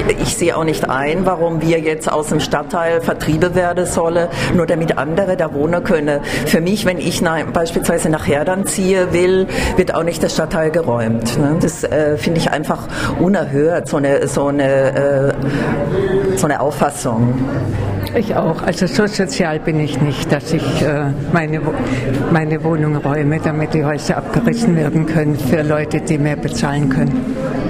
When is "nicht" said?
0.64-0.88, 10.04-10.22, 20.00-20.30